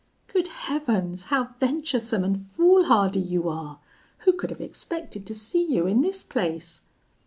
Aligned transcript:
'Good 0.25 0.47
heavens, 0.47 1.25
how 1.25 1.43
venturesome 1.43 2.23
and 2.23 2.35
foolhardy 2.39 3.19
you 3.19 3.47
are! 3.47 3.79
Who 4.25 4.33
could 4.33 4.49
have 4.49 4.59
expected 4.59 5.27
to 5.27 5.35
see 5.35 5.63
you 5.63 5.85
in 5.85 6.01
this 6.01 6.23
place!' 6.23 6.81